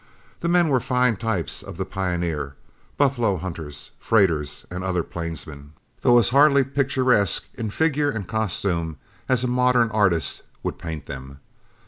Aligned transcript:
The 0.39 0.49
men 0.49 0.67
were 0.69 0.79
fine 0.79 1.15
types 1.15 1.61
of 1.61 1.77
the 1.77 1.85
pioneer, 1.85 2.55
buffalo 2.97 3.37
hunters, 3.37 3.91
freighters, 3.99 4.65
and 4.71 4.83
other 4.83 5.03
plainsmen, 5.03 5.73
though 5.99 6.19
hardly 6.23 6.61
as 6.61 6.67
picturesque 6.73 7.47
in 7.53 7.69
figure 7.69 8.09
and 8.09 8.27
costume 8.27 8.97
as 9.29 9.43
a 9.43 9.47
modern 9.47 9.91
artist 9.91 10.41
would 10.63 10.79
paint 10.79 11.05
them. 11.05 11.39